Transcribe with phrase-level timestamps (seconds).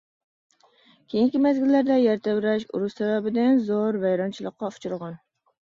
[1.13, 5.25] كېيىنكى مەزگىللەردە يەر تەۋرەش، ئۇرۇش سەۋەبىدىن زور ۋەيرانچىلىققا ئۇچرىغان.